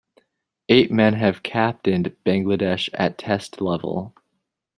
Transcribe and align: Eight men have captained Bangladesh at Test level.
Eight 0.67 0.91
men 0.91 1.13
have 1.13 1.43
captained 1.43 2.15
Bangladesh 2.25 2.89
at 2.91 3.19
Test 3.19 3.61
level. 3.61 4.15